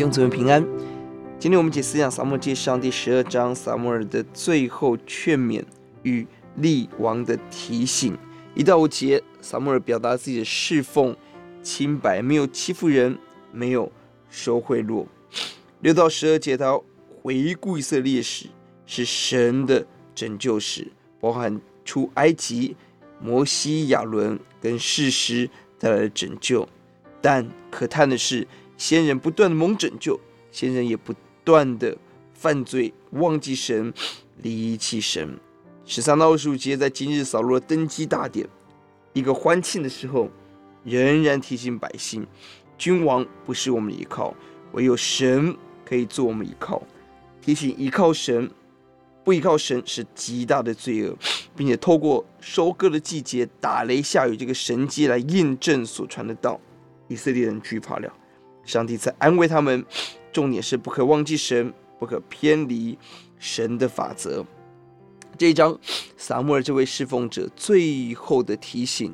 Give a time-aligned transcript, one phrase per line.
[0.00, 0.66] 弟兄姊妹平安。
[1.38, 5.62] 今天我们解思想撒母记上第十二章，撒母耳的最后劝勉
[6.04, 6.26] 与
[6.56, 8.16] 立王的提醒。
[8.54, 11.14] 一到五节，撒母耳表达自己的侍奉
[11.62, 13.18] 清白，没有欺负人，
[13.52, 13.92] 没有
[14.30, 15.04] 收贿赂。
[15.80, 16.80] 六到十二节，他
[17.22, 18.46] 回顾以色列史，
[18.86, 20.90] 是神的拯救史，
[21.20, 22.74] 包含出埃及、
[23.20, 26.66] 摩西、亚伦跟事实带来的拯救。
[27.20, 28.48] 但可叹的是，
[28.80, 30.18] 先人不断的蒙拯救，
[30.50, 31.94] 先人也不断的
[32.32, 33.92] 犯罪，忘记神，
[34.38, 35.38] 离弃神。
[35.84, 38.48] 十三到二十五节，在今日扫罗登基大典，
[39.12, 40.30] 一个欢庆的时候，
[40.82, 42.26] 仍然提醒百姓：
[42.78, 44.34] 君王不是我们依靠，
[44.72, 45.54] 唯有神
[45.84, 46.82] 可以做我们依靠。
[47.42, 48.50] 提醒依靠神，
[49.22, 51.14] 不依靠神是极大的罪恶，
[51.54, 56.58] 并且透过收割的季节，打雷下雨这个神迹来印证所传的道。
[57.08, 58.10] 以色列人惧怕了，
[58.64, 59.84] 上帝在安慰他们。
[60.32, 62.96] 重点是不可忘记神，不可偏离
[63.40, 64.46] 神的法则。
[65.36, 65.76] 这一章，
[66.16, 69.12] 撒母耳这位侍奉者最后的提醒，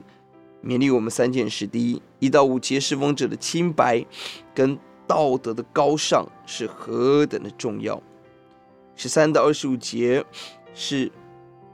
[0.63, 4.05] 勉励我们三件事：第一，一到五节侍奉者的清白
[4.55, 7.99] 跟道德的高尚是何等的重要；
[8.95, 10.23] 十三到二十五节
[10.75, 11.11] 是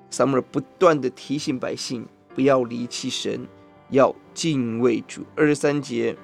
[0.08, 3.44] 撒母耳不断的提醒百姓不要离弃神，
[3.90, 6.16] 要敬畏主；二十三节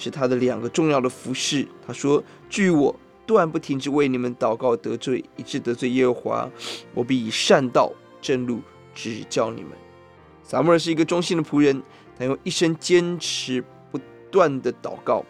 [0.00, 1.68] 是他的两个重要的服饰。
[1.86, 2.92] 他说：“据我。”
[3.26, 6.50] 断不停止为你们祷告得罪，以致得罪耶和华，
[6.92, 8.60] 我必以善道正路
[8.92, 9.70] 指教你们。
[10.42, 11.80] 撒母耳是一个忠心的仆人，
[12.18, 13.62] 他用一生坚持
[13.92, 14.00] 不
[14.32, 15.24] 断的祷告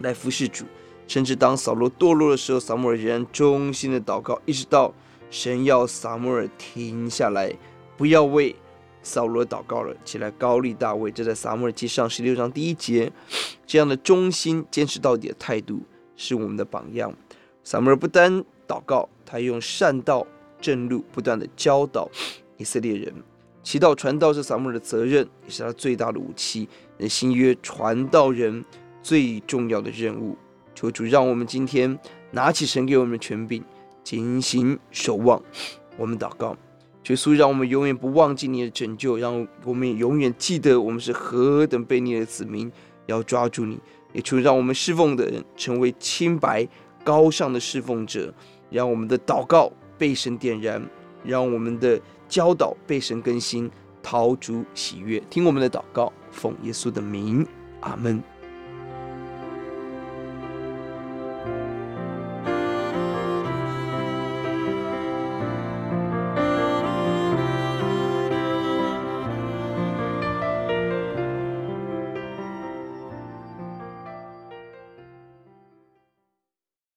[0.00, 0.66] 来服侍主，
[1.08, 4.92] 甚至当扫罗堕落的时候，撒母耳仍然忠心的祷告，一直到
[5.30, 7.50] 神要撒母耳停下来，
[7.96, 8.54] 不要为
[9.02, 11.10] 扫罗祷告了，起来膏立大卫。
[11.10, 13.10] 这在撒母耳记上十六章第一节，
[13.66, 15.82] 这样的忠心坚持到底的态度。
[16.14, 17.12] 是我们的榜样。
[17.64, 20.24] 撒母耳不单祷告，他用善道
[20.60, 22.08] 正路不断的教导
[22.58, 23.12] 以色列人。
[23.64, 26.68] 祈祷传道是撒母耳的责任，也是他最大的武器。
[26.98, 28.64] 那新约传道人
[29.02, 30.36] 最重要的任务。
[30.74, 31.98] 求主让我们今天
[32.30, 33.64] 拿起神给我们的权柄，
[34.04, 35.42] 警醒守望。
[35.96, 36.56] 我们祷告，
[37.02, 42.70] 求主让我们永远不忘记你的拯救，让我们也永远记得我们是何等卑劣的子民，
[43.06, 43.78] 要抓住你。
[44.12, 46.68] 也求让我们侍奉的人成为清白
[47.02, 48.32] 高尚的侍奉者，
[48.70, 50.82] 让我们的祷告被神点燃，
[51.24, 51.98] 让我们的
[52.28, 53.70] 教导被神更新，
[54.02, 55.18] 讨主喜悦。
[55.30, 57.46] 听我们的祷告，奉耶稣的名，
[57.80, 58.22] 阿门。